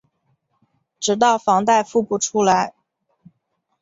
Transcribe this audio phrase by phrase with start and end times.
[0.99, 2.73] 直到房贷付不出来